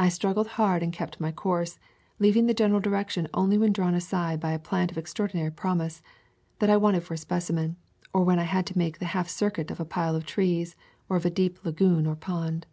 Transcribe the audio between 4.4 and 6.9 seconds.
by a plant of extraordinary promise, that I